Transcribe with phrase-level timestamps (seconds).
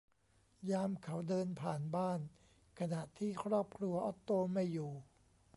[0.71, 2.19] ยามเขาเดินผ่านบ้าน
[2.79, 4.91] ขณะที่ครอบครัวออตโตไม่อยู่